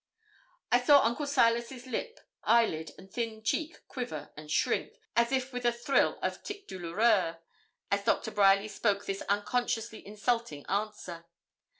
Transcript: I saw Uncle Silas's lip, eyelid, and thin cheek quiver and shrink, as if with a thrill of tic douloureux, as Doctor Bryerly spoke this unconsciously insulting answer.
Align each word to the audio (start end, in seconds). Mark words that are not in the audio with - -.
I 0.71 0.81
saw 0.81 1.03
Uncle 1.03 1.27
Silas's 1.27 1.85
lip, 1.85 2.19
eyelid, 2.43 2.89
and 2.97 3.13
thin 3.13 3.43
cheek 3.43 3.87
quiver 3.87 4.31
and 4.35 4.49
shrink, 4.49 4.93
as 5.15 5.31
if 5.31 5.53
with 5.53 5.63
a 5.63 5.71
thrill 5.71 6.17
of 6.23 6.41
tic 6.41 6.67
douloureux, 6.67 7.37
as 7.91 8.03
Doctor 8.03 8.31
Bryerly 8.31 8.67
spoke 8.67 9.05
this 9.05 9.21
unconsciously 9.29 10.03
insulting 10.07 10.65
answer. 10.65 11.25